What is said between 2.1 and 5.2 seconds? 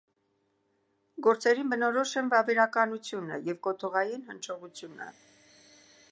են վավերականությունը և կոթողային հնչողությունը։